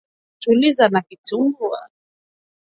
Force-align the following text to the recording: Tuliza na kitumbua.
Tuliza 0.39 0.87
na 0.89 1.01
kitumbua. 1.01 1.89